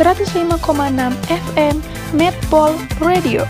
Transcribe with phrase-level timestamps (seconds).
[0.00, 0.56] 105,6
[1.28, 1.76] FM
[2.16, 2.72] Medpol
[3.04, 3.44] Radio.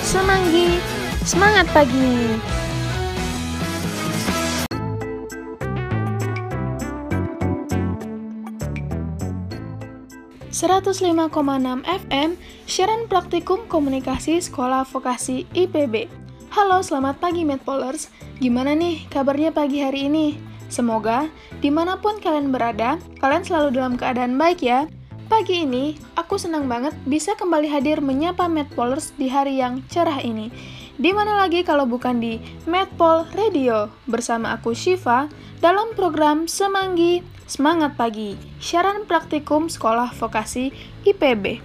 [0.00, 0.80] Semanggi,
[1.28, 2.63] semangat pagi.
[10.54, 11.34] ...105,6
[11.82, 12.38] FM,
[12.70, 16.06] siaran praktikum komunikasi sekolah vokasi IPB.
[16.54, 18.06] Halo, selamat pagi Medpolers.
[18.38, 20.38] Gimana nih kabarnya pagi hari ini?
[20.70, 21.26] Semoga
[21.58, 24.86] di mana pun kalian berada, kalian selalu dalam keadaan baik ya.
[25.26, 30.54] Pagi ini, aku senang banget bisa kembali hadir menyapa Medpolers di hari yang cerah ini.
[30.94, 32.38] Di mana lagi kalau bukan di
[32.70, 35.26] Medpol Radio bersama aku Shiva
[35.58, 40.72] dalam program Semanggi Semangat Pagi, siaran praktikum sekolah vokasi
[41.04, 41.60] IPB.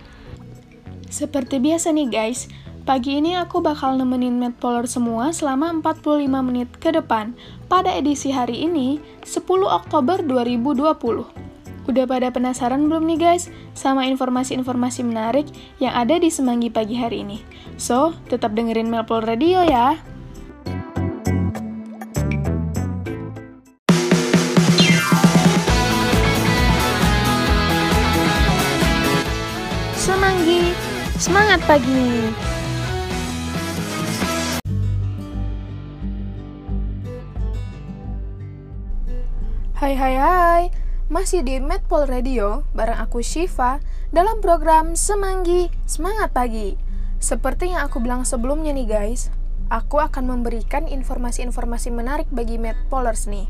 [1.07, 2.51] Seperti biasa nih guys,
[2.83, 7.31] pagi ini aku bakal nemenin Medpoler semua selama 45 menit ke depan
[7.71, 9.39] pada edisi hari ini, 10
[9.71, 11.47] Oktober 2020.
[11.87, 15.47] Udah pada penasaran belum nih guys sama informasi-informasi menarik
[15.79, 17.39] yang ada di Semanggi pagi hari ini?
[17.79, 19.95] So, tetap dengerin Melpol Radio ya.
[31.69, 32.33] Pagi!
[39.77, 40.63] Hai hai hai,
[41.13, 43.77] masih di Medpol Radio bareng aku Shiva
[44.09, 46.73] dalam program Semanggi Semangat Pagi.
[47.21, 49.29] Seperti yang aku bilang sebelumnya nih guys,
[49.69, 53.45] aku akan memberikan informasi-informasi menarik bagi Medpolers nih.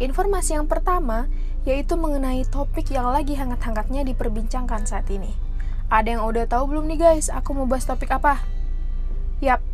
[0.00, 1.28] Informasi yang pertama
[1.68, 5.47] yaitu mengenai topik yang lagi hangat-hangatnya diperbincangkan saat ini.
[5.88, 8.44] Ada yang udah tahu belum nih guys, aku mau bahas topik apa?
[9.40, 9.64] Yap,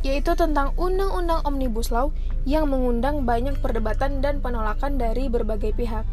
[0.00, 2.08] yaitu tentang Undang-Undang Omnibus Law
[2.48, 6.08] yang mengundang banyak perdebatan dan penolakan dari berbagai pihak.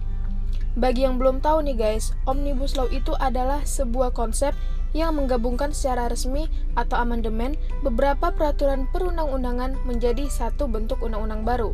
[0.76, 4.52] Bagi yang belum tahu nih guys, Omnibus Law itu adalah sebuah konsep
[4.92, 11.72] yang menggabungkan secara resmi atau amandemen beberapa peraturan perundang-undangan menjadi satu bentuk undang-undang baru.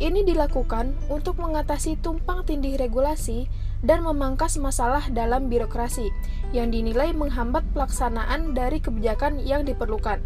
[0.00, 3.50] Ini dilakukan untuk mengatasi tumpang tindih regulasi
[3.82, 6.08] dan memangkas masalah dalam birokrasi
[6.54, 10.22] yang dinilai menghambat pelaksanaan dari kebijakan yang diperlukan.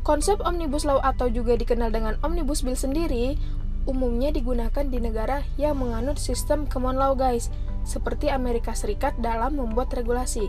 [0.00, 3.36] Konsep Omnibus Law atau juga dikenal dengan Omnibus Bill sendiri
[3.88, 7.48] umumnya digunakan di negara yang menganut sistem common law guys,
[7.82, 10.48] seperti Amerika Serikat dalam membuat regulasi.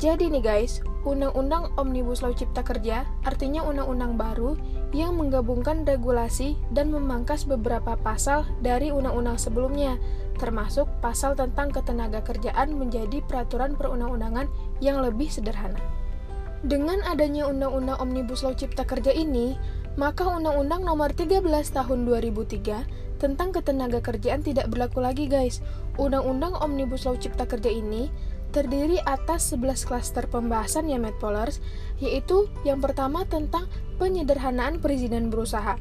[0.00, 4.56] Jadi nih guys, Undang-Undang Omnibus Law Cipta Kerja artinya undang-undang baru
[4.94, 9.98] yang menggabungkan regulasi dan memangkas beberapa pasal dari undang-undang sebelumnya,
[10.38, 14.46] termasuk pasal tentang ketenaga kerjaan menjadi peraturan perundang-undangan
[14.78, 15.82] yang lebih sederhana.
[16.64, 19.52] Dengan adanya Undang-Undang Omnibus Law Cipta Kerja ini,
[20.00, 25.60] maka Undang-Undang Nomor 13 Tahun 2003 tentang ketenaga kerjaan tidak berlaku lagi, guys.
[26.00, 28.08] Undang-Undang Omnibus Law Cipta Kerja ini
[28.54, 31.58] terdiri atas 11 klaster pembahasan ya Medpolars,
[31.98, 33.66] yaitu yang pertama tentang
[33.98, 35.74] penyederhanaan perizinan berusaha,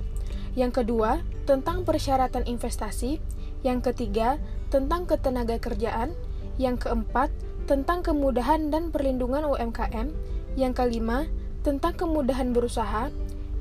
[0.58, 3.22] yang kedua tentang persyaratan investasi,
[3.62, 4.42] yang ketiga
[4.74, 6.18] tentang ketenaga kerjaan,
[6.58, 7.30] yang keempat
[7.70, 10.10] tentang kemudahan dan perlindungan UMKM,
[10.58, 11.30] yang kelima
[11.62, 13.14] tentang kemudahan berusaha,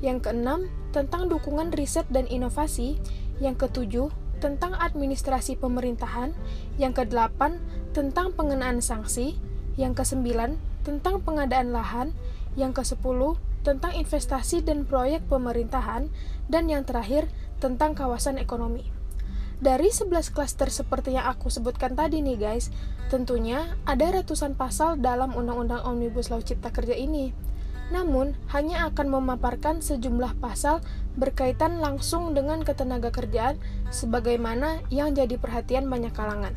[0.03, 2.99] yang keenam, tentang dukungan riset dan inovasi.
[3.41, 4.07] Yang ketujuh,
[4.43, 6.35] tentang administrasi pemerintahan.
[6.75, 7.63] Yang kedelapan,
[7.95, 9.39] tentang pengenaan sanksi.
[9.79, 12.11] Yang kesembilan, tentang pengadaan lahan.
[12.59, 16.11] Yang kesepuluh, tentang investasi dan proyek pemerintahan.
[16.51, 17.31] Dan yang terakhir,
[17.63, 18.91] tentang kawasan ekonomi.
[19.63, 22.67] Dari 11 klaster seperti yang aku sebutkan tadi nih guys,
[23.07, 27.52] tentunya ada ratusan pasal dalam Undang-Undang Omnibus Law Cipta Kerja ini
[27.91, 30.79] namun hanya akan memaparkan sejumlah pasal
[31.19, 33.59] berkaitan langsung dengan ketenaga kerjaan
[33.91, 36.55] sebagaimana yang jadi perhatian banyak kalangan.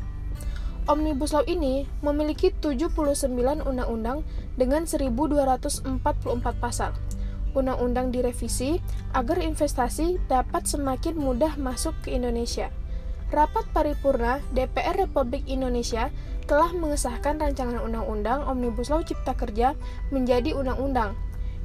[0.87, 3.27] Omnibus Law ini memiliki 79
[3.67, 4.23] undang-undang
[4.55, 5.83] dengan 1244
[6.63, 6.95] pasal.
[7.51, 8.79] Undang-undang direvisi
[9.11, 12.71] agar investasi dapat semakin mudah masuk ke Indonesia.
[13.27, 16.07] Rapat paripurna DPR Republik Indonesia
[16.47, 19.75] telah mengesahkan rancangan undang-undang Omnibus Law Cipta Kerja
[20.09, 21.13] menjadi undang-undang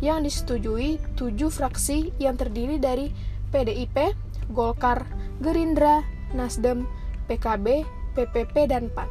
[0.03, 3.15] yang disetujui tujuh fraksi yang terdiri dari
[3.55, 4.19] PDIP,
[4.51, 5.07] Golkar,
[5.39, 6.03] Gerindra,
[6.35, 6.91] Nasdem,
[7.31, 7.87] PKB,
[8.19, 9.07] PPP, dan PAN.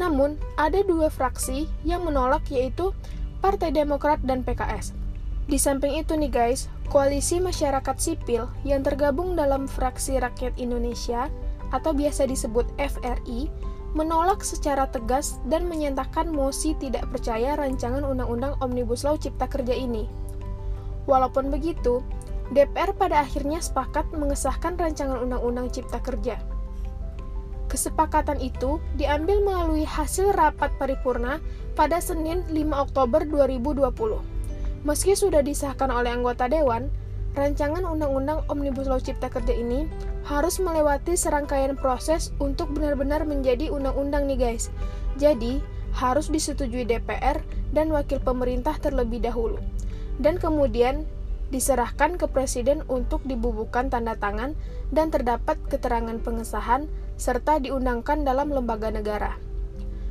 [0.00, 2.96] Namun, ada dua fraksi yang menolak yaitu
[3.44, 4.96] Partai Demokrat dan PKS.
[5.44, 11.28] Di samping itu nih guys, koalisi masyarakat sipil yang tergabung dalam fraksi Rakyat Indonesia
[11.68, 13.52] atau biasa disebut FRI
[13.94, 20.10] menolak secara tegas dan menyatakan mosi tidak percaya rancangan Undang-Undang Omnibus Law Cipta Kerja ini.
[21.06, 22.02] Walaupun begitu,
[22.50, 26.42] DPR pada akhirnya sepakat mengesahkan rancangan Undang-Undang Cipta Kerja.
[27.70, 31.40] Kesepakatan itu diambil melalui hasil rapat paripurna
[31.78, 34.20] pada Senin 5 Oktober 2020.
[34.84, 36.92] Meski sudah disahkan oleh anggota dewan,
[37.34, 39.90] rancangan Undang-Undang Omnibus Law Cipta Kerja ini
[40.26, 44.70] harus melewati serangkaian proses untuk benar-benar menjadi undang-undang nih guys.
[45.18, 45.58] Jadi,
[45.94, 47.38] harus disetujui DPR
[47.70, 49.62] dan wakil pemerintah terlebih dahulu.
[50.18, 51.06] Dan kemudian
[51.54, 54.58] diserahkan ke presiden untuk dibubuhkan tanda tangan
[54.90, 59.38] dan terdapat keterangan pengesahan serta diundangkan dalam lembaga negara.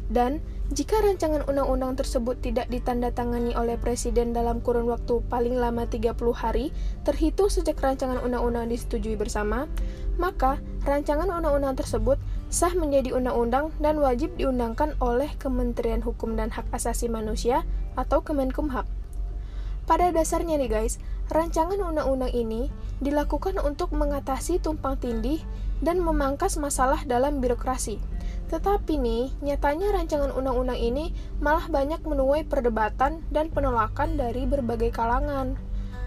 [0.08, 0.40] Dan
[0.72, 6.72] jika rancangan undang-undang tersebut tidak ditandatangani oleh presiden dalam kurun waktu paling lama 30 hari
[7.04, 9.68] terhitung sejak rancangan undang-undang disetujui bersama,
[10.16, 12.16] maka rancangan undang-undang tersebut
[12.48, 17.68] sah menjadi undang-undang dan wajib diundangkan oleh Kementerian Hukum dan Hak Asasi Manusia
[18.00, 18.88] atau Kemenkumham.
[19.84, 20.96] Pada dasarnya nih guys,
[21.28, 22.72] rancangan undang-undang ini
[23.04, 25.44] dilakukan untuk mengatasi tumpang tindih
[25.84, 28.00] dan memangkas masalah dalam birokrasi
[28.54, 31.10] tetapi nih, nyatanya rancangan undang-undang ini
[31.42, 35.58] malah banyak menuai perdebatan dan penolakan dari berbagai kalangan.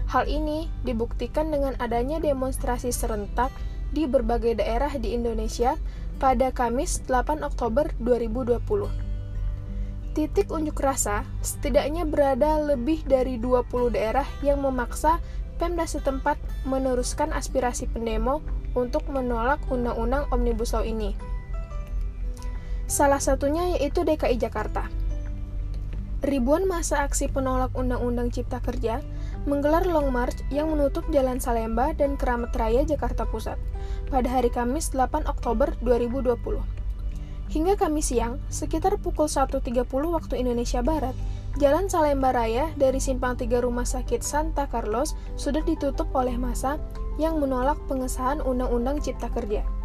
[0.07, 3.51] Hal ini dibuktikan dengan adanya demonstrasi serentak
[3.91, 5.75] di berbagai daerah di Indonesia
[6.23, 8.87] pada Kamis 8 Oktober 2020.
[10.15, 15.19] Titik unjuk rasa setidaknya berada lebih dari 20 daerah yang memaksa
[15.59, 18.39] Pemda setempat meneruskan aspirasi pendemo
[18.77, 21.36] untuk menolak undang-undang Omnibus Law ini.
[22.87, 24.87] Salah satunya yaitu DKI Jakarta.
[26.23, 29.03] Ribuan masa aksi penolak Undang-Undang Cipta Kerja
[29.45, 33.59] menggelar Long March yang menutup Jalan Salemba dan Keramat Raya Jakarta Pusat
[34.09, 36.63] pada hari Kamis 8 Oktober 2020.
[37.47, 41.13] Hingga Kamis siang, sekitar pukul 1.30 waktu Indonesia Barat,
[41.61, 46.81] Jalan Salemba Raya dari Simpang 3 Rumah Sakit Santa Carlos sudah ditutup oleh masa
[47.21, 49.76] yang menolak pengesahan Undang-Undang Cipta Kerja.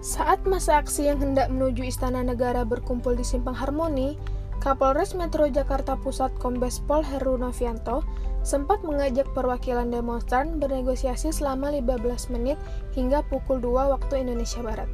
[0.00, 4.16] Saat masa aksi yang hendak menuju Istana Negara berkumpul di Simpang Harmoni,
[4.64, 8.00] Kapolres Metro Jakarta Pusat Kombes Pol Heru Novianto
[8.40, 12.56] sempat mengajak perwakilan demonstran bernegosiasi selama 15 menit
[12.96, 14.88] hingga pukul 2 waktu Indonesia Barat.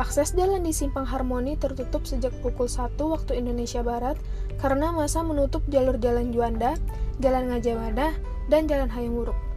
[0.00, 4.16] Akses jalan di Simpang Harmoni tertutup sejak pukul 1 waktu Indonesia Barat
[4.56, 6.80] karena masa menutup jalur Jalan Juanda,
[7.20, 8.16] Jalan Ngajamada,
[8.48, 9.49] dan Jalan Hayam Wuruk.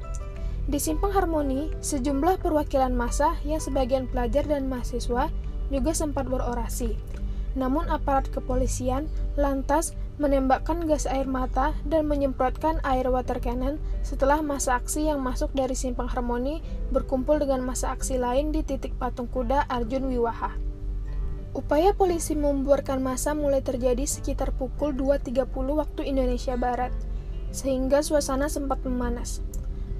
[0.63, 5.27] Di Simpang Harmoni, sejumlah perwakilan massa yang sebagian pelajar dan mahasiswa
[5.68, 6.95] juga sempat berorasi.
[7.60, 9.92] Namun aparat kepolisian lantas
[10.24, 13.75] menembakkan gas air mata dan menyemprotkan air water cannon
[14.07, 16.63] setelah masa aksi yang masuk dari Simpang Harmoni
[16.95, 20.56] berkumpul dengan masa aksi lain di titik patung kuda Arjun Wiwaha.
[21.54, 25.44] Upaya polisi membuarkan masa mulai terjadi sekitar pukul 2.30
[25.75, 26.95] waktu Indonesia Barat,
[27.54, 29.44] sehingga suasana sempat memanas.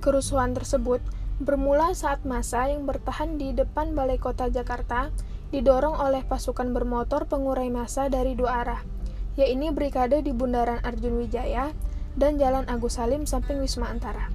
[0.04, 1.00] Kerusuhan tersebut
[1.40, 5.16] bermula saat masa yang bertahan di depan Balai Kota Jakarta
[5.56, 8.84] didorong oleh pasukan bermotor pengurai massa dari dua arah,
[9.40, 11.72] yaitu Brigade di Bundaran Arjun Wijaya
[12.20, 14.28] dan Jalan Agus Salim samping Wisma Antara.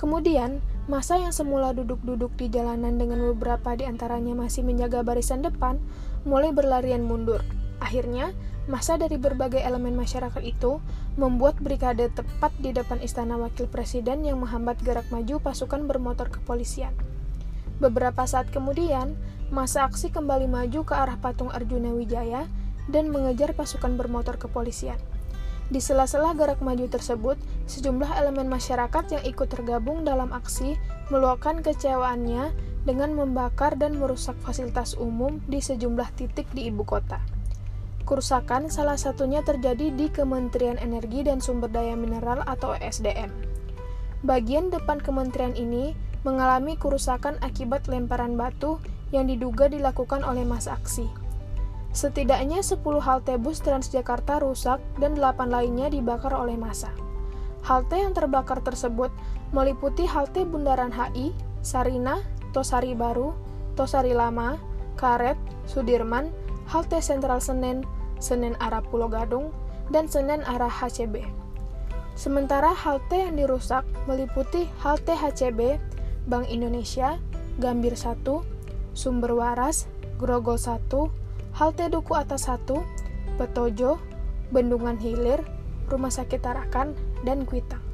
[0.00, 5.76] Kemudian, masa yang semula duduk-duduk di jalanan dengan beberapa di antaranya masih menjaga barisan depan,
[6.24, 7.44] mulai berlarian mundur.
[7.80, 8.32] Akhirnya,
[8.66, 10.82] Masa dari berbagai elemen masyarakat itu
[11.14, 16.90] membuat brigade tepat di depan istana wakil presiden yang menghambat gerak maju pasukan bermotor kepolisian.
[17.78, 19.14] Beberapa saat kemudian,
[19.54, 22.50] masa aksi kembali maju ke arah patung Arjuna Wijaya
[22.90, 24.98] dan mengejar pasukan bermotor kepolisian.
[25.70, 27.38] Di sela-sela gerak maju tersebut,
[27.70, 30.74] sejumlah elemen masyarakat yang ikut tergabung dalam aksi
[31.14, 32.50] meluapkan kecewaannya
[32.82, 37.35] dengan membakar dan merusak fasilitas umum di sejumlah titik di ibu kota.
[38.06, 43.34] Kerusakan salah satunya terjadi di Kementerian Energi dan Sumber Daya Mineral atau ESDM.
[44.22, 48.78] Bagian depan kementerian ini mengalami kerusakan akibat lemparan batu
[49.10, 51.10] yang diduga dilakukan oleh masa aksi.
[51.90, 56.94] Setidaknya 10 halte bus Transjakarta rusak dan 8 lainnya dibakar oleh massa.
[57.66, 59.10] Halte yang terbakar tersebut
[59.50, 62.22] meliputi halte Bundaran HI, Sarina,
[62.54, 63.34] Tosari Baru,
[63.74, 64.54] Tosari Lama,
[64.94, 65.34] Karet,
[65.66, 66.30] Sudirman,
[66.70, 69.52] halte Sentral Senen, Senen arah Pulau Gadung,
[69.90, 71.22] dan Senen arah HCB.
[72.16, 75.76] Sementara halte yang dirusak meliputi halte HCB,
[76.26, 77.20] Bank Indonesia,
[77.60, 78.24] Gambir 1,
[78.96, 79.84] Sumber Waras,
[80.16, 80.88] Grogol 1,
[81.60, 82.72] halte Duku Atas 1,
[83.36, 84.00] Petojo,
[84.48, 85.44] Bendungan Hilir,
[85.92, 87.84] Rumah Sakit Tarakan, dan Kuitang.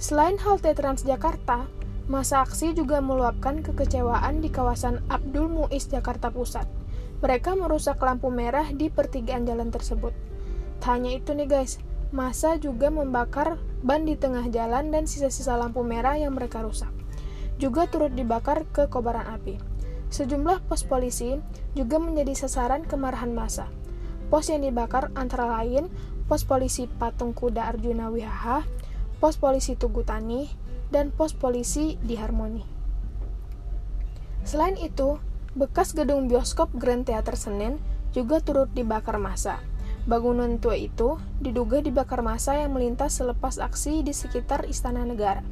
[0.00, 1.66] Selain halte Transjakarta,
[2.08, 6.79] masa aksi juga meluapkan kekecewaan di kawasan Abdul Muiz Jakarta Pusat
[7.20, 10.12] mereka merusak lampu merah di pertigaan jalan tersebut.
[10.80, 11.76] Tak hanya itu nih guys,
[12.10, 16.90] masa juga membakar ban di tengah jalan dan sisa-sisa lampu merah yang mereka rusak.
[17.60, 19.60] Juga turut dibakar ke kobaran api.
[20.10, 21.36] Sejumlah pos polisi
[21.76, 23.68] juga menjadi sasaran kemarahan massa.
[24.32, 25.92] Pos yang dibakar antara lain
[26.30, 28.62] pos polisi Patung Kuda Arjuna Wihaha,
[29.18, 30.46] pos polisi Tugu Tani,
[30.94, 32.62] dan pos polisi di Harmoni.
[34.46, 35.18] Selain itu,
[35.58, 37.82] bekas gedung bioskop Grand Theater Senen
[38.14, 39.58] juga turut dibakar massa.
[40.06, 45.42] Bangunan tua itu diduga dibakar massa yang melintas selepas aksi di sekitar Istana Negara.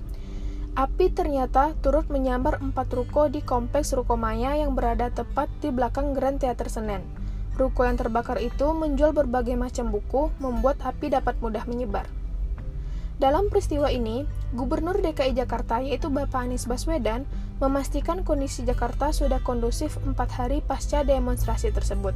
[0.79, 6.39] Api ternyata turut menyambar empat ruko di kompleks Rukomaya yang berada tepat di belakang Grand
[6.39, 7.03] Theater Senen.
[7.59, 12.07] Ruko yang terbakar itu menjual berbagai macam buku, membuat api dapat mudah menyebar.
[13.19, 14.23] Dalam peristiwa ini,
[14.55, 17.27] Gubernur DKI Jakarta yaitu Bapak Anies Baswedan
[17.59, 22.15] memastikan kondisi Jakarta sudah kondusif empat hari pasca demonstrasi tersebut.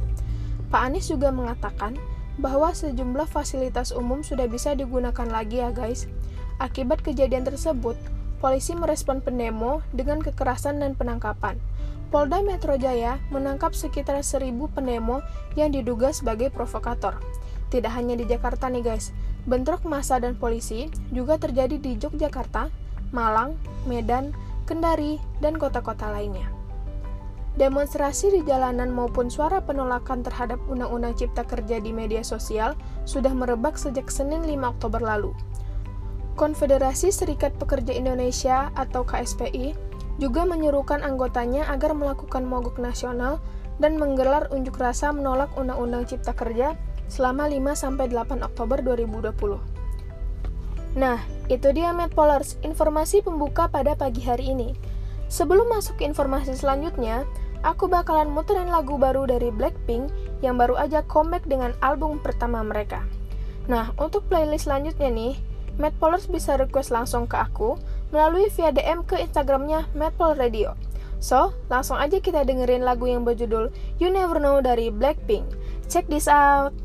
[0.71, 1.99] Pak Anies juga mengatakan
[2.39, 6.07] bahwa sejumlah fasilitas umum sudah bisa digunakan lagi ya guys.
[6.57, 7.99] Akibat kejadian tersebut,
[8.39, 11.59] polisi merespon pendemo dengan kekerasan dan penangkapan.
[12.15, 15.19] Polda Metro Jaya menangkap sekitar seribu pendemo
[15.59, 17.19] yang diduga sebagai provokator.
[17.73, 19.09] Tidak hanya di Jakarta nih guys,
[19.43, 22.71] bentrok massa dan polisi juga terjadi di Yogyakarta,
[23.11, 24.31] Malang, Medan,
[24.63, 26.47] Kendari, dan kota-kota lainnya.
[27.53, 32.73] Demonstrasi di jalanan maupun suara penolakan terhadap Undang-Undang Cipta Kerja di media sosial
[33.05, 35.29] sudah merebak sejak Senin 5 Oktober lalu.
[36.33, 39.77] Konfederasi Serikat Pekerja Indonesia atau KSPI
[40.17, 43.37] juga menyerukan anggotanya agar melakukan mogok nasional
[43.77, 46.73] dan menggelar unjuk rasa menolak Undang-Undang Cipta Kerja
[47.07, 49.73] selama 5-8 Oktober 2020.
[50.93, 54.77] Nah, itu dia Medpolars, informasi pembuka pada pagi hari ini.
[55.27, 57.25] Sebelum masuk ke informasi selanjutnya,
[57.65, 60.13] aku bakalan muterin lagu baru dari Blackpink
[60.45, 63.01] yang baru aja comeback dengan album pertama mereka.
[63.65, 65.33] Nah, untuk playlist selanjutnya nih,
[65.81, 67.81] Medpolars bisa request langsung ke aku
[68.13, 70.77] melalui via DM ke Instagramnya Medpol Radio.
[71.17, 75.47] So, langsung aja kita dengerin lagu yang berjudul You Never Know dari Blackpink.
[75.89, 76.82] Check this out!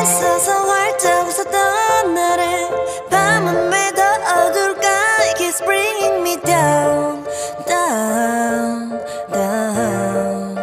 [0.00, 2.70] 애써서 활짝 웃었던 날에
[3.10, 4.88] 밤은 왜 더 어둘까
[5.28, 7.22] It keeps bringing me down
[7.66, 8.98] down
[9.30, 10.56] down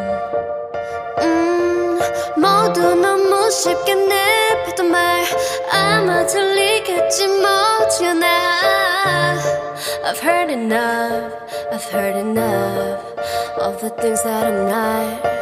[1.21, 1.99] 음
[2.37, 5.23] 모두 너무 쉽게 내뱉던 말
[5.71, 8.27] 아마 들리겠지 뭐지나
[10.05, 11.33] I've heard enough
[11.71, 12.99] I've heard enough
[13.59, 15.36] of the things that I'm not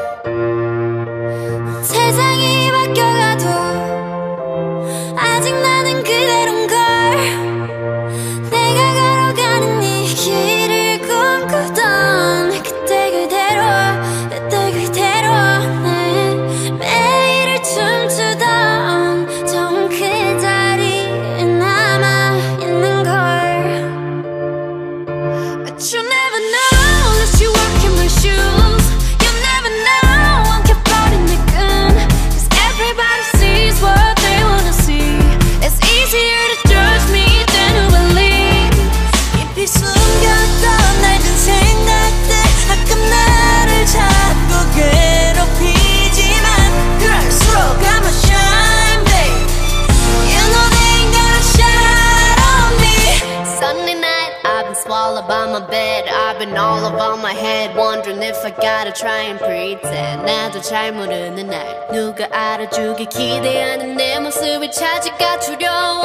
[58.60, 60.24] Gotta try and pretend.
[60.24, 66.04] 나도 잘 모르는 날, 누가 알아주길 기대하는 내 모습이 차지가 두려워.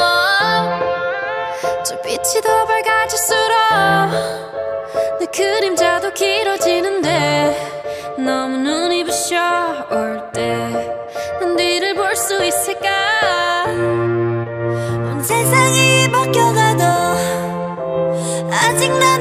[1.83, 3.51] 저 빛이 더 밝아질수록
[5.19, 7.69] 내 그림자도 길어지는데
[8.17, 9.37] 너무 눈이 부셔
[9.89, 12.89] 올때난 뒤를 볼 수 있을까?
[13.67, 16.83] 온 세상이 바뀌어가도
[18.51, 19.17] 아직 나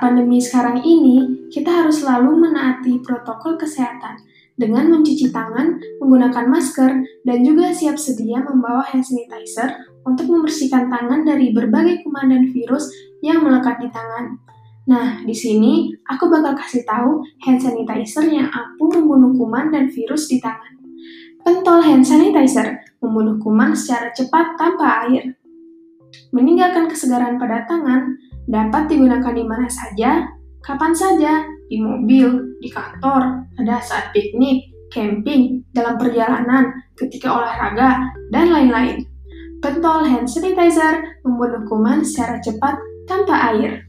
[0.00, 4.18] pandemi sekarang ini, kita harus selalu menaati protokol kesehatan
[4.60, 6.90] dengan mencuci tangan, menggunakan masker,
[7.24, 9.72] dan juga siap sedia membawa hand sanitizer
[10.04, 12.88] untuk membersihkan tangan dari berbagai kuman dan virus
[13.24, 14.36] yang melekat di tangan.
[14.88, 20.28] Nah, di sini aku bakal kasih tahu hand sanitizer yang ampuh membunuh kuman dan virus
[20.28, 20.76] di tangan.
[21.40, 25.40] Pentol hand sanitizer membunuh kuman secara cepat tanpa air.
[26.34, 30.24] Meninggalkan kesegaran pada tangan dapat digunakan di mana saja,
[30.64, 38.50] kapan saja, di mobil, di kantor, pada saat piknik, camping, dalam perjalanan, ketika olahraga, dan
[38.50, 39.06] lain-lain.
[39.60, 43.84] Pentol hand sanitizer membunuh kuman secara cepat tanpa air.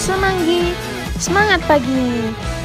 [0.00, 0.74] Semanggi,
[1.20, 2.61] semangat pagi!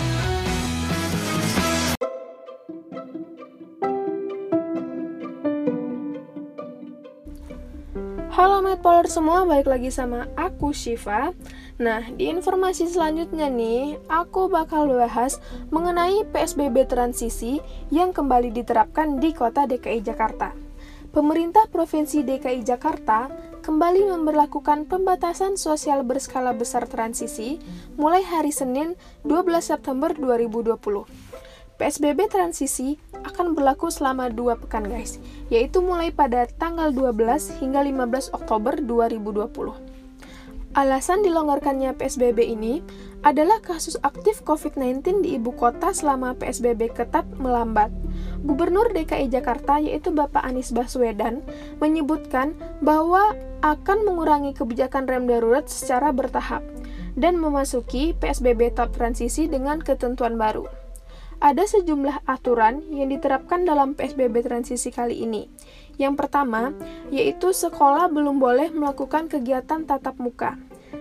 [8.38, 11.34] Halo Medpoler semua, balik lagi sama aku Shiva.
[11.82, 15.42] Nah, di informasi selanjutnya nih, aku bakal bahas
[15.74, 17.58] mengenai PSBB transisi
[17.90, 20.54] yang kembali diterapkan di kota DKI Jakarta.
[21.10, 23.26] Pemerintah Provinsi DKI Jakarta
[23.66, 27.58] kembali memberlakukan pembatasan sosial berskala besar transisi
[27.98, 28.94] mulai hari Senin
[29.26, 30.78] 12 September 2020.
[31.78, 38.36] PSBB transisi akan berlaku selama dua pekan guys, yaitu mulai pada tanggal 12 hingga 15
[38.36, 39.98] Oktober 2020.
[40.78, 42.86] Alasan dilonggarkannya PSBB ini
[43.26, 47.90] adalah kasus aktif COVID-19 di ibu kota selama PSBB ketat melambat.
[48.46, 51.42] Gubernur DKI Jakarta yaitu Bapak Anies Baswedan
[51.82, 52.54] menyebutkan
[52.86, 53.34] bahwa
[53.66, 56.62] akan mengurangi kebijakan rem darurat secara bertahap
[57.18, 60.70] dan memasuki PSBB tahap transisi dengan ketentuan baru
[61.38, 65.46] ada sejumlah aturan yang diterapkan dalam PSBB transisi kali ini.
[65.98, 66.74] Yang pertama,
[67.10, 70.58] yaitu sekolah belum boleh melakukan kegiatan tatap muka.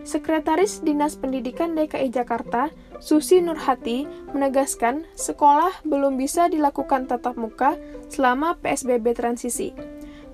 [0.06, 7.74] Sekretaris Dinas Pendidikan DKI Jakarta, Susi Nurhati, menegaskan sekolah belum bisa dilakukan tatap muka
[8.08, 9.74] selama PSBB transisi.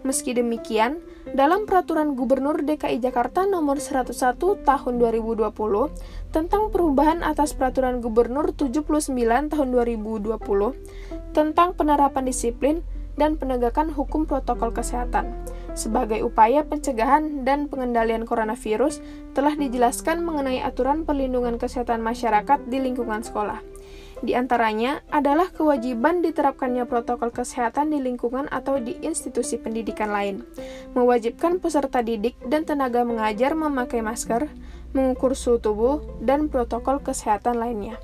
[0.02, 0.98] Meski demikian,
[1.30, 4.10] dalam Peraturan Gubernur DKI Jakarta Nomor 101
[4.66, 5.46] Tahun 2020
[6.32, 8.88] tentang perubahan atas Peraturan Gubernur 79
[9.52, 10.32] Tahun 2020
[11.36, 12.80] tentang penerapan disiplin
[13.20, 15.28] dan penegakan hukum protokol kesehatan
[15.76, 19.04] sebagai upaya pencegahan dan pengendalian coronavirus
[19.36, 23.60] telah dijelaskan mengenai aturan perlindungan kesehatan masyarakat di lingkungan sekolah.
[24.22, 30.46] Di antaranya adalah kewajiban diterapkannya protokol kesehatan di lingkungan atau di institusi pendidikan lain,
[30.94, 34.46] mewajibkan peserta didik dan tenaga mengajar memakai masker,
[34.92, 38.00] mengukur suhu tubuh, dan protokol kesehatan lainnya.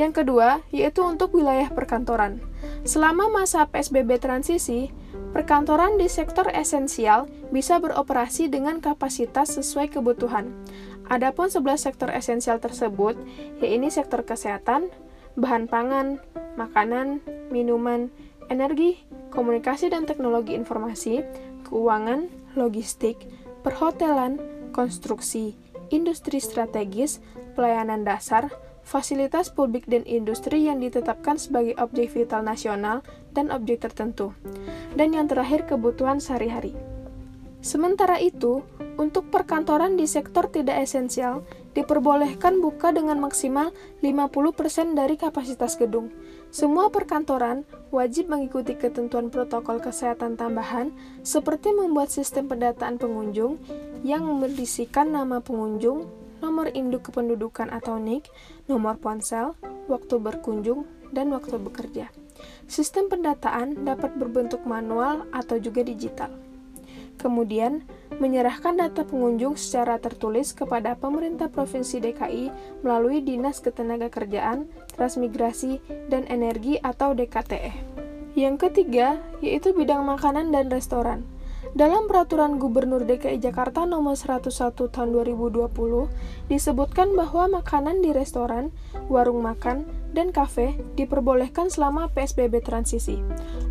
[0.00, 2.40] Yang kedua, yaitu untuk wilayah perkantoran.
[2.88, 4.88] Selama masa PSBB transisi,
[5.36, 10.48] perkantoran di sektor esensial bisa beroperasi dengan kapasitas sesuai kebutuhan.
[11.10, 13.18] Adapun 11 sektor esensial tersebut,
[13.58, 14.88] yaitu sektor kesehatan,
[15.34, 16.22] bahan pangan,
[16.54, 17.18] makanan,
[17.50, 18.14] minuman,
[18.46, 19.02] energi,
[19.34, 21.26] komunikasi dan teknologi informasi,
[21.66, 23.18] keuangan, logistik,
[23.62, 24.38] perhotelan,
[24.70, 25.58] konstruksi,
[25.90, 27.20] industri strategis,
[27.54, 28.48] pelayanan dasar,
[28.86, 33.04] fasilitas publik dan industri yang ditetapkan sebagai objek vital nasional
[33.36, 34.34] dan objek tertentu,
[34.98, 36.74] dan yang terakhir kebutuhan sehari-hari.
[37.60, 38.64] Sementara itu,
[38.96, 41.44] untuk perkantoran di sektor tidak esensial,
[41.76, 46.08] diperbolehkan buka dengan maksimal 50% dari kapasitas gedung.
[46.50, 47.62] Semua perkantoran
[47.94, 50.90] wajib mengikuti ketentuan protokol kesehatan tambahan
[51.22, 53.62] seperti membuat sistem pendataan pengunjung
[54.02, 56.10] yang berisikan nama pengunjung,
[56.42, 58.26] nomor induk kependudukan atau NIK,
[58.66, 59.54] nomor ponsel,
[59.86, 62.10] waktu berkunjung, dan waktu bekerja.
[62.66, 66.34] Sistem pendataan dapat berbentuk manual atau juga digital.
[67.20, 67.84] Kemudian,
[68.16, 72.48] menyerahkan data pengunjung secara tertulis kepada pemerintah Provinsi DKI
[72.80, 74.64] melalui Dinas Ketenagakerjaan,
[74.96, 77.76] Transmigrasi, dan Energi atau DKTE.
[78.32, 81.28] Yang ketiga, yaitu bidang makanan dan restoran.
[81.70, 85.70] Dalam Peraturan Gubernur DKI Jakarta Nomor 101 Tahun 2020
[86.50, 88.74] disebutkan bahwa makanan di restoran,
[89.06, 93.22] warung makan, dan kafe diperbolehkan selama PSBB transisi.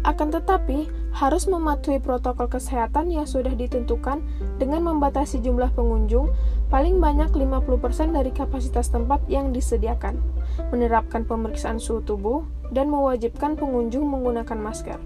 [0.08, 4.24] Akan tetapi, harus mematuhi protokol kesehatan yang sudah ditentukan
[4.56, 6.32] dengan membatasi jumlah pengunjung
[6.72, 10.16] paling banyak 50% dari kapasitas tempat yang disediakan,
[10.72, 15.00] menerapkan pemeriksaan suhu tubuh, dan mewajibkan pengunjung menggunakan masker.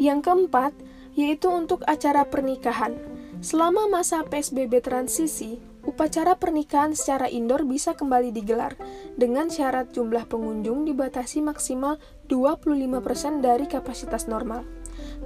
[0.00, 0.72] Yang keempat,
[1.14, 2.98] yaitu untuk acara pernikahan.
[3.44, 8.72] Selama masa PSBB transisi, upacara pernikahan secara indoor bisa kembali digelar
[9.20, 14.64] dengan syarat jumlah pengunjung dibatasi maksimal 25% dari kapasitas normal.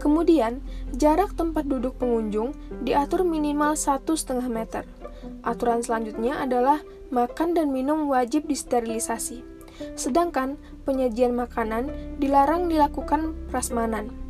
[0.02, 0.62] Kemudian,
[0.94, 4.82] jarak tempat duduk pengunjung diatur minimal 1,5 meter.
[5.46, 6.82] Aturan selanjutnya adalah
[7.14, 9.42] makan dan minum wajib disterilisasi.
[9.94, 14.27] Sedangkan penyajian makanan dilarang dilakukan prasmanan.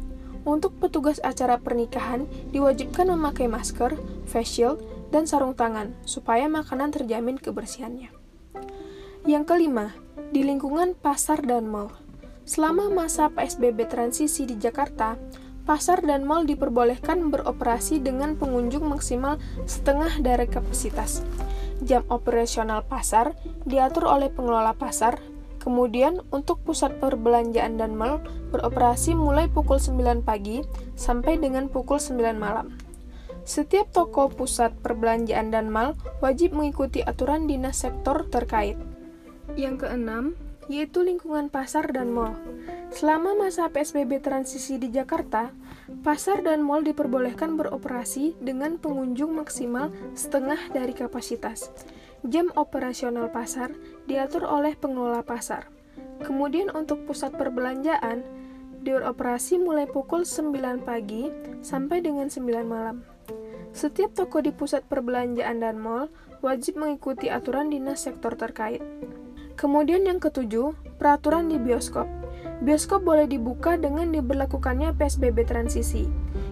[0.49, 2.25] Untuk petugas acara pernikahan
[2.57, 4.81] diwajibkan memakai masker, face shield,
[5.13, 8.09] dan sarung tangan supaya makanan terjamin kebersihannya.
[9.29, 9.93] Yang kelima,
[10.33, 11.93] di lingkungan pasar dan mal.
[12.49, 15.21] Selama masa PSBB transisi di Jakarta,
[15.69, 19.37] pasar dan mal diperbolehkan beroperasi dengan pengunjung maksimal
[19.69, 21.21] setengah dari kapasitas.
[21.85, 23.37] Jam operasional pasar
[23.69, 25.21] diatur oleh pengelola pasar
[25.69, 30.65] Kemudian, untuk pusat perbelanjaan dan mal beroperasi mulai pukul 9 pagi
[30.97, 32.73] sampai dengan pukul 9 malam.
[33.45, 35.93] Setiap toko pusat perbelanjaan dan mal
[36.25, 38.81] wajib mengikuti aturan dinas sektor terkait.
[39.61, 40.33] Yang keenam,
[40.73, 42.41] yaitu lingkungan pasar dan mal.
[42.89, 45.53] Selama masa PSBB transisi di Jakarta,
[46.01, 51.69] pasar dan mal diperbolehkan beroperasi dengan pengunjung maksimal setengah dari kapasitas.
[52.27, 53.71] Jam operasional pasar
[54.11, 55.71] diatur oleh pengelola pasar.
[56.19, 58.27] Kemudian untuk pusat perbelanjaan
[58.83, 61.31] dioperasi mulai pukul 9 pagi
[61.63, 63.07] sampai dengan 9 malam.
[63.71, 66.11] Setiap toko di pusat perbelanjaan dan mall
[66.43, 68.83] wajib mengikuti aturan dinas sektor terkait.
[69.55, 72.07] Kemudian yang ketujuh, peraturan di bioskop.
[72.63, 76.07] Bioskop boleh dibuka dengan diberlakukannya PSBB transisi.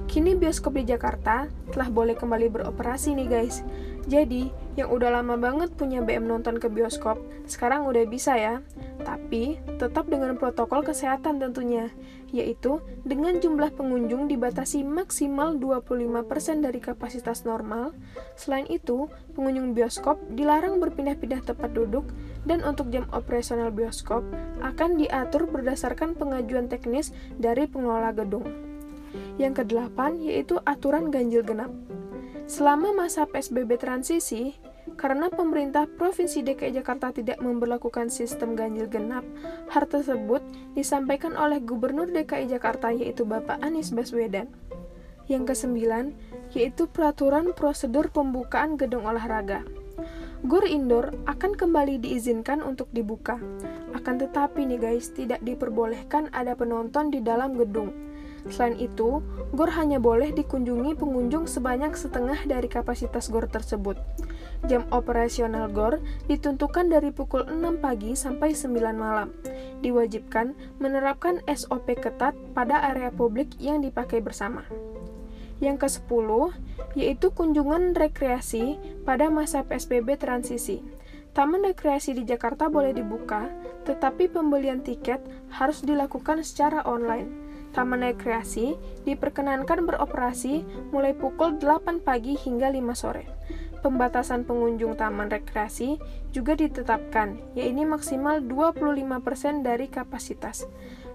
[0.06, 3.66] Kini bioskop di Jakarta telah boleh kembali beroperasi nih guys.
[4.06, 7.18] Jadi, yang udah lama banget punya BM nonton ke bioskop,
[7.50, 8.62] sekarang udah bisa ya.
[9.02, 11.90] Tapi, tetap dengan protokol kesehatan tentunya,
[12.30, 17.98] yaitu dengan jumlah pengunjung dibatasi maksimal 25% dari kapasitas normal.
[18.38, 22.06] Selain itu, pengunjung bioskop dilarang berpindah-pindah tempat duduk
[22.46, 24.22] dan untuk jam operasional bioskop
[24.62, 27.10] akan diatur berdasarkan pengajuan teknis
[27.42, 28.46] dari pengelola gedung.
[29.34, 31.74] Yang kedelapan yaitu aturan ganjil genap.
[32.46, 34.54] Selama masa PSBB transisi,
[34.94, 39.26] karena pemerintah Provinsi DKI Jakarta tidak memperlakukan sistem ganjil genap,
[39.66, 40.46] hal tersebut
[40.78, 44.46] disampaikan oleh Gubernur DKI Jakarta yaitu Bapak Anies Baswedan.
[45.26, 46.14] Yang kesembilan,
[46.54, 49.66] yaitu peraturan prosedur pembukaan gedung olahraga.
[50.46, 53.42] Gor indoor akan kembali diizinkan untuk dibuka.
[53.90, 57.90] Akan tetapi nih guys, tidak diperbolehkan ada penonton di dalam gedung.
[58.46, 63.98] Selain itu, gor hanya boleh dikunjungi pengunjung sebanyak setengah dari kapasitas gor tersebut.
[64.70, 65.98] Jam operasional gor
[66.30, 69.34] ditentukan dari pukul 6 pagi sampai 9 malam.
[69.82, 74.62] Diwajibkan menerapkan SOP ketat pada area publik yang dipakai bersama.
[75.58, 76.28] Yang ke-10
[76.96, 80.80] yaitu kunjungan rekreasi pada masa PSBB transisi.
[81.36, 83.52] Taman rekreasi di Jakarta boleh dibuka,
[83.84, 85.20] tetapi pembelian tiket
[85.52, 87.45] harus dilakukan secara online.
[87.76, 88.72] Taman rekreasi
[89.04, 90.64] diperkenankan beroperasi
[90.96, 93.28] mulai pukul 8 pagi hingga 5 sore.
[93.84, 96.00] Pembatasan pengunjung taman rekreasi
[96.32, 100.64] juga ditetapkan, yaitu maksimal 25% dari kapasitas.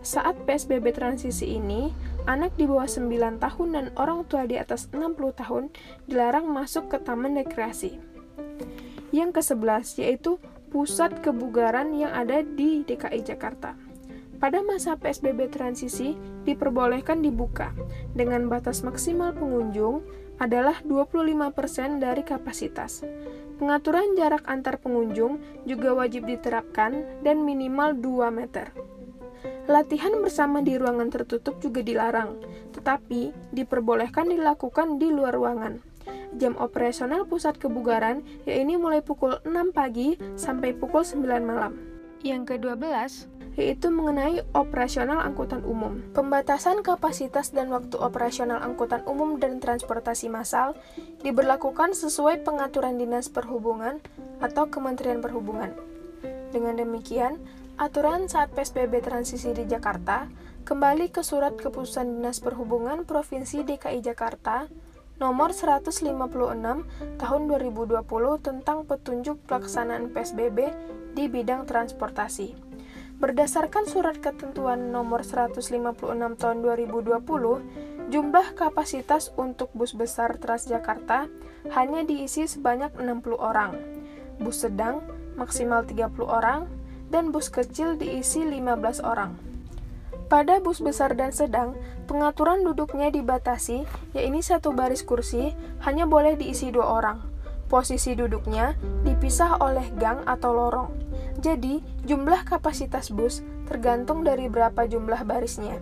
[0.05, 1.89] Saat PSBB transisi ini,
[2.29, 5.73] anak di bawah 9 tahun dan orang tua di atas 60 tahun
[6.05, 7.97] dilarang masuk ke taman rekreasi.
[9.09, 10.37] Yang ke-11 yaitu
[10.69, 13.75] pusat kebugaran yang ada di DKI Jakarta.
[14.41, 16.17] Pada masa PSBB transisi
[16.49, 17.69] diperbolehkan dibuka
[18.17, 20.01] dengan batas maksimal pengunjung
[20.41, 23.05] adalah 25% dari kapasitas.
[23.61, 25.37] Pengaturan jarak antar pengunjung
[25.69, 28.73] juga wajib diterapkan dan minimal 2 meter.
[29.69, 32.41] Latihan bersama di ruangan tertutup juga dilarang,
[32.73, 35.77] tetapi diperbolehkan dilakukan di luar ruangan.
[36.41, 41.77] Jam operasional pusat kebugaran yaitu mulai pukul 6 pagi sampai pukul 9 malam.
[42.25, 45.99] Yang ke-12 yaitu mengenai operasional angkutan umum.
[46.15, 50.77] Pembatasan kapasitas dan waktu operasional angkutan umum dan transportasi massal
[51.25, 53.99] diberlakukan sesuai pengaturan Dinas Perhubungan
[54.39, 55.75] atau Kementerian Perhubungan.
[56.51, 57.39] Dengan demikian,
[57.75, 60.27] aturan saat PSBB transisi di Jakarta
[60.63, 64.67] kembali ke Surat Keputusan Dinas Perhubungan Provinsi DKI Jakarta
[65.21, 66.17] nomor 156
[67.21, 68.01] tahun 2020
[68.41, 70.73] tentang petunjuk pelaksanaan PSBB
[71.13, 72.70] di bidang transportasi.
[73.21, 75.93] Berdasarkan surat ketentuan nomor 156
[76.41, 77.21] tahun 2020,
[78.09, 81.29] jumlah kapasitas untuk bus besar Transjakarta
[81.69, 83.77] hanya diisi sebanyak 60 orang.
[84.41, 85.05] Bus sedang
[85.37, 86.65] maksimal 30 orang
[87.13, 89.37] dan bus kecil diisi 15 orang.
[90.25, 91.77] Pada bus besar dan sedang,
[92.09, 93.85] pengaturan duduknya dibatasi,
[94.17, 95.53] yaitu satu baris kursi
[95.85, 97.21] hanya boleh diisi dua orang.
[97.69, 98.73] Posisi duduknya
[99.05, 101.10] dipisah oleh gang atau lorong.
[101.39, 103.39] Jadi, jumlah kapasitas bus
[103.69, 105.79] tergantung dari berapa jumlah barisnya.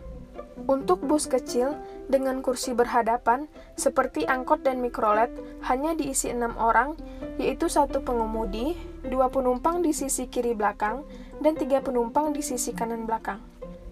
[0.70, 1.74] Untuk bus kecil
[2.12, 5.32] dengan kursi berhadapan, seperti angkot dan mikrolet,
[5.66, 6.94] hanya diisi enam orang,
[7.42, 11.02] yaitu satu pengemudi, dua penumpang di sisi kiri belakang,
[11.42, 13.42] dan tiga penumpang di sisi kanan belakang.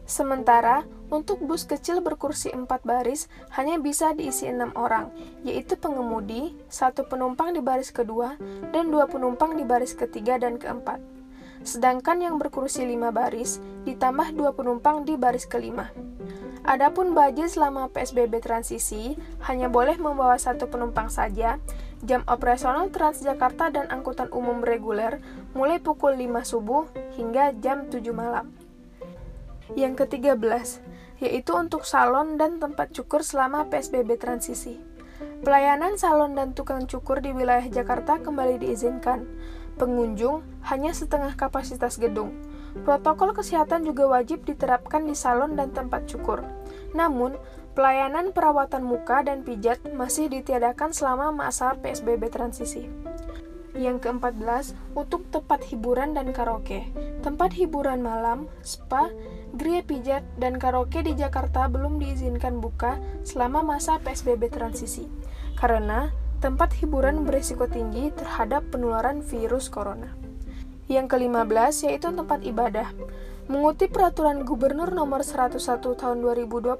[0.07, 5.11] Sementara, untuk bus kecil berkursi 4 baris hanya bisa diisi 6 orang,
[5.43, 8.39] yaitu pengemudi, satu penumpang di baris kedua,
[8.71, 11.16] dan dua penumpang di baris ketiga dan keempat.
[11.67, 15.91] Sedangkan yang berkursi 5 baris ditambah dua penumpang di baris kelima.
[16.63, 21.59] Adapun baja selama PSBB transisi hanya boleh membawa satu penumpang saja.
[22.07, 25.19] Jam operasional Transjakarta dan angkutan umum reguler
[25.51, 26.87] mulai pukul 5 subuh
[27.19, 28.47] hingga jam 7 malam.
[29.75, 30.39] Yang ke-13,
[31.19, 34.79] yaitu untuk salon dan tempat cukur selama PSBB transisi.
[35.43, 39.27] Pelayanan salon dan tukang cukur di wilayah Jakarta kembali diizinkan.
[39.77, 42.33] Pengunjung hanya setengah kapasitas gedung.
[42.81, 46.41] Protokol kesehatan juga wajib diterapkan di salon dan tempat cukur.
[46.97, 47.37] Namun,
[47.77, 52.89] pelayanan perawatan muka dan pijat masih ditiadakan selama masa PSBB transisi.
[53.77, 56.89] Yang keempat-belas, untuk tempat hiburan dan karaoke.
[57.21, 59.13] Tempat hiburan malam, spa,
[59.53, 65.05] geria pijat, dan karaoke di Jakarta belum diizinkan buka selama masa PSBB transisi.
[65.53, 70.13] Karena tempat hiburan berisiko tinggi terhadap penularan virus corona.
[70.85, 72.93] Yang ke-15 yaitu tempat ibadah.
[73.47, 76.77] Mengutip peraturan Gubernur nomor 101 tahun 2020,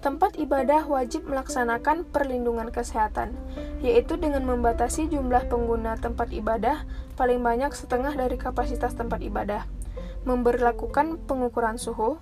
[0.00, 3.36] tempat ibadah wajib melaksanakan perlindungan kesehatan,
[3.84, 6.84] yaitu dengan membatasi jumlah pengguna tempat ibadah
[7.16, 9.68] paling banyak setengah dari kapasitas tempat ibadah,
[10.24, 12.16] memberlakukan pengukuran suhu,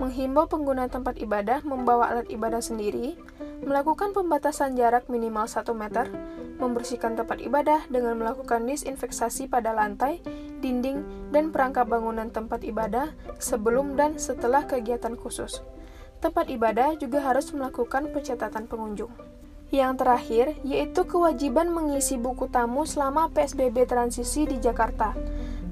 [0.00, 3.14] menghimbau pengguna tempat ibadah membawa alat ibadah sendiri,
[3.62, 6.10] melakukan pembatasan jarak minimal 1 meter,
[6.58, 10.18] membersihkan tempat ibadah dengan melakukan disinfeksasi pada lantai,
[10.62, 15.62] dinding, dan perangkap bangunan tempat ibadah sebelum dan setelah kegiatan khusus
[16.24, 19.12] tempat ibadah juga harus melakukan pencatatan pengunjung.
[19.68, 25.12] Yang terakhir, yaitu kewajiban mengisi buku tamu selama PSBB transisi di Jakarta.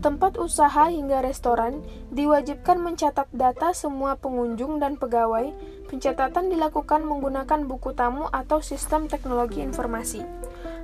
[0.02, 1.78] Tempat usaha hingga restoran
[2.10, 5.54] diwajibkan mencatat data semua pengunjung dan pegawai.
[5.86, 10.26] Pencatatan dilakukan menggunakan buku tamu atau sistem teknologi informasi.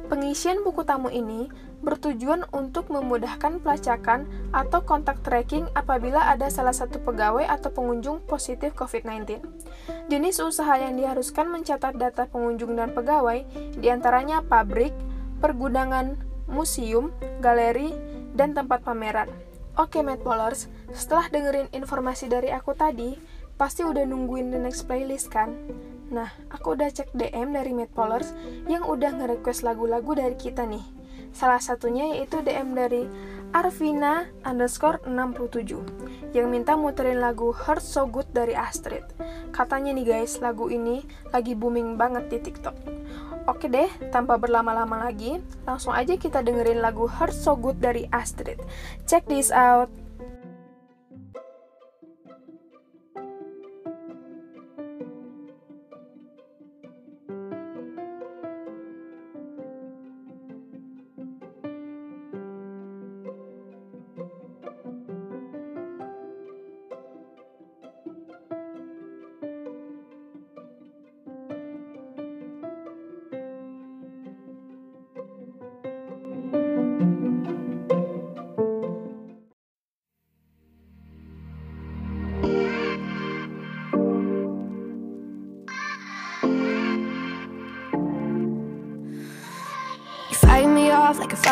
[0.06, 1.50] Pengisian buku tamu ini
[1.82, 8.70] bertujuan untuk memudahkan pelacakan atau kontak tracking apabila ada salah satu pegawai atau pengunjung positif
[8.78, 9.42] COVID-19.
[10.06, 13.42] Jenis usaha yang diharuskan mencatat data pengunjung dan pegawai
[13.74, 14.94] di antaranya pabrik,
[15.42, 16.14] pergudangan,
[16.48, 17.12] museum,
[17.44, 17.92] galeri,
[18.38, 19.26] dan tempat pameran.
[19.74, 23.18] Oke, Madballers, setelah dengerin informasi dari aku tadi,
[23.58, 25.58] pasti udah nungguin the next playlist kan?
[26.08, 28.32] Nah, aku udah cek DM dari Madpollers
[28.70, 30.82] yang udah nge-request lagu-lagu dari kita nih.
[31.36, 33.04] Salah satunya yaitu DM dari
[33.52, 39.04] Arvina underscore 67 yang minta muterin lagu Heart So Good dari Astrid.
[39.52, 42.76] Katanya nih guys, lagu ini lagi booming banget di TikTok.
[43.48, 48.60] Oke deh, tanpa berlama-lama lagi, langsung aja kita dengerin lagu Heart So Good dari Astrid.
[49.08, 49.88] Check this out.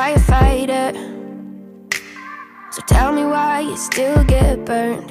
[0.07, 0.95] Firefighter.
[2.71, 5.11] So tell me why you still get burned.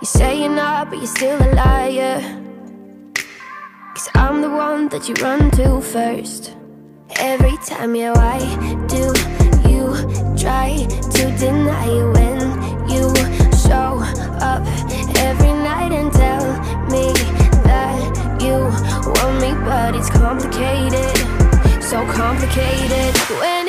[0.00, 2.20] You say you're not, but you're still a liar.
[3.94, 6.54] Cause I'm the one that you run to first.
[7.16, 8.38] Every time, yeah, why
[8.88, 9.12] do
[9.68, 9.84] you
[10.36, 12.40] try to deny when
[12.88, 13.14] you
[13.64, 14.00] show
[14.40, 14.62] up
[15.18, 16.44] every night and tell
[16.90, 17.12] me
[17.68, 17.98] that
[18.40, 18.56] you
[19.14, 21.29] want me, but it's complicated,
[21.90, 23.59] so complicated.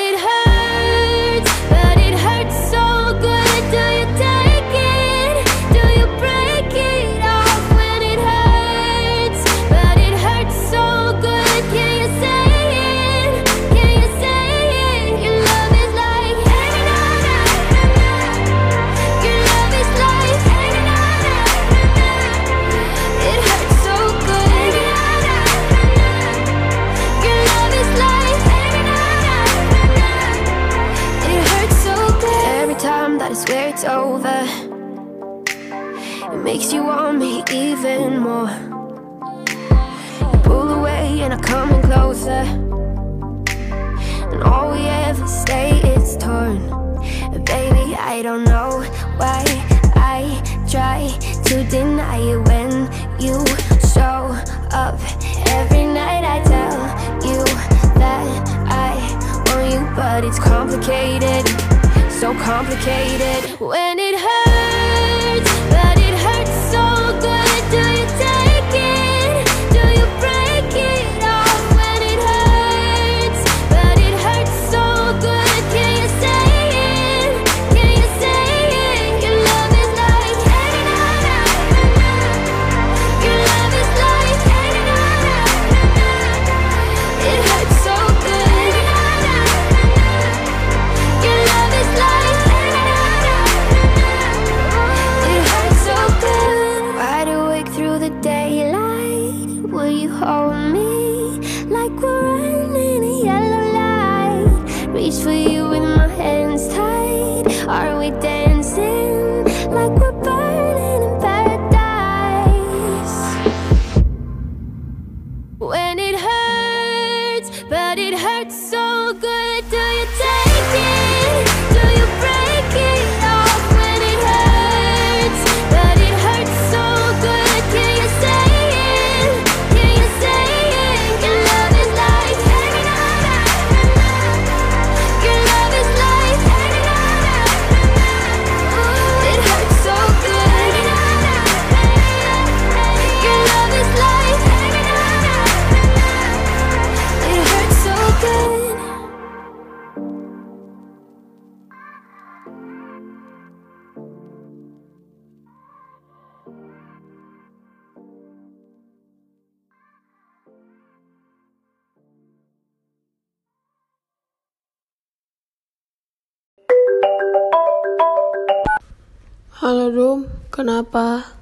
[169.62, 171.38] Halo Dum, kenapa?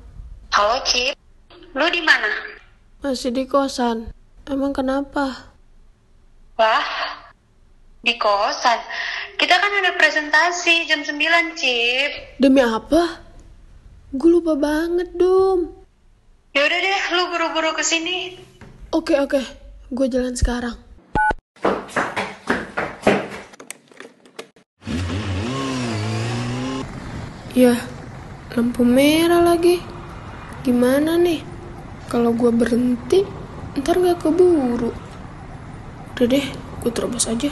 [0.52, 1.16] Halo Cip,
[1.72, 2.28] lu di mana?
[3.00, 4.12] Masih di kosan.
[4.44, 5.56] Emang kenapa?
[6.60, 6.84] Wah,
[8.04, 8.76] di kosan.
[9.40, 11.16] Kita kan ada presentasi jam 9,
[11.56, 12.36] Cip.
[12.44, 13.24] Demi apa?
[14.12, 15.80] Gue lupa banget, Dum.
[16.52, 18.36] Ya udah deh, lu buru-buru ke sini.
[18.92, 19.40] Oke, oke.
[19.96, 20.76] Gue jalan sekarang.
[27.56, 27.80] Ya,
[28.60, 29.80] lampu merah lagi.
[30.68, 31.40] Gimana nih?
[32.12, 33.24] Kalau gue berhenti,
[33.80, 34.92] ntar gak keburu.
[36.12, 36.44] Udah deh,
[36.84, 37.48] gue terobos aja.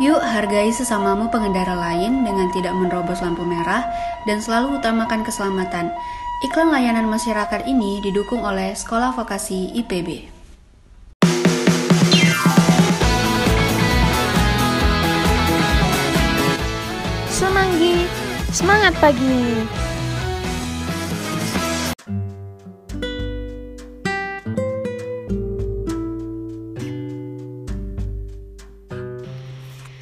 [0.00, 3.84] Yuk hargai sesamamu pengendara lain dengan tidak menerobos lampu merah
[4.24, 5.92] dan selalu utamakan keselamatan.
[6.40, 10.41] Iklan layanan masyarakat ini didukung oleh Sekolah Vokasi IPB.
[17.72, 18.04] Semanggi,
[18.52, 19.64] semangat pagi.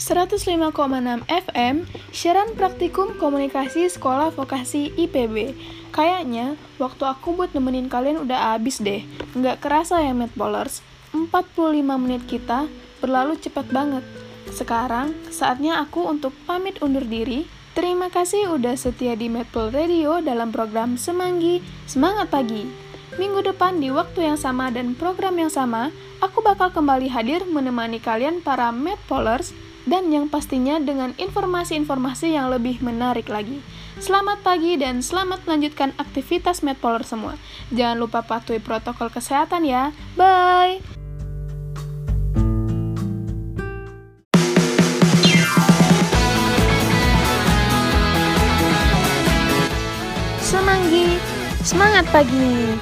[0.03, 5.55] ...105,6 FM, siaran praktikum komunikasi sekolah vokasi IPB.
[5.95, 9.07] Kayaknya, waktu aku buat nemenin kalian udah abis deh.
[9.39, 10.83] Nggak kerasa ya, Medballers.
[11.15, 12.67] 45 menit kita
[12.99, 14.03] berlalu cepat banget.
[14.51, 17.60] Sekarang, saatnya aku untuk pamit undur diri.
[17.71, 22.67] Terima kasih udah setia di Medball Radio dalam program Semanggi, Semangat Pagi.
[23.15, 28.03] Minggu depan di waktu yang sama dan program yang sama, aku bakal kembali hadir menemani
[28.03, 29.55] kalian para Medpolers
[29.87, 33.63] dan yang pastinya dengan informasi-informasi yang lebih menarik lagi.
[34.03, 37.39] Selamat pagi dan selamat melanjutkan aktivitas Medpoler semua.
[37.71, 39.95] Jangan lupa patuhi protokol kesehatan ya.
[40.19, 41.00] Bye!
[50.81, 51.13] Semanggi,
[51.61, 52.73] semangat pagi!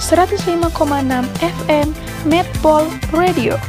[0.00, 1.92] Seratus lima koma enam FM
[2.24, 3.60] Medpol Radio.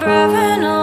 [0.00, 0.73] brother and